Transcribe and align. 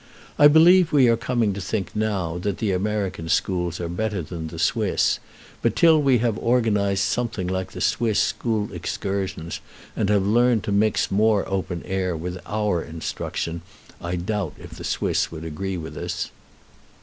I 0.39 0.47
believe 0.47 0.91
we 0.91 1.07
are 1.09 1.15
coming 1.15 1.53
to 1.53 1.61
think 1.61 1.95
now 1.95 2.39
that 2.39 2.57
the 2.57 2.71
American 2.71 3.29
schools 3.29 3.79
are 3.79 3.87
better 3.87 4.23
than 4.23 4.47
the 4.47 4.57
Swiss; 4.57 5.19
but 5.61 5.75
till 5.75 6.01
we 6.01 6.17
have 6.17 6.39
organized 6.39 7.03
something 7.03 7.45
like 7.45 7.73
the 7.73 7.81
Swiss 7.81 8.19
school 8.19 8.73
excursions, 8.73 9.59
and 9.95 10.09
have 10.09 10.25
learned 10.25 10.63
to 10.63 10.71
mix 10.71 11.11
more 11.11 11.47
open 11.47 11.83
air 11.85 12.17
with 12.17 12.39
our 12.47 12.81
instruction, 12.81 13.61
I 14.01 14.15
doubt 14.15 14.55
if 14.57 14.71
the 14.71 14.83
Swiss 14.83 15.31
would 15.31 15.43
agree 15.43 15.77
with 15.77 15.95
us. 15.95 16.31